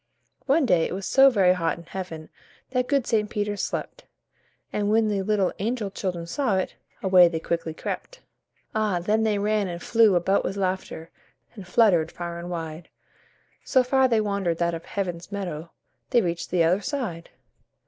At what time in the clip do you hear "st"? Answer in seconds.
3.05-3.29